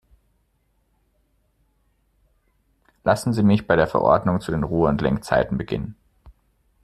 Lassen 3.03 3.33
Sie 3.33 3.43
mich 3.43 3.67
bei 3.67 3.75
der 3.75 3.85
Verordnung 3.85 4.41
zu 4.41 4.49
den 4.49 4.63
Ruhe- 4.63 4.89
und 4.89 4.99
Lenkzeiten 4.99 5.59
beginnen. 5.59 5.95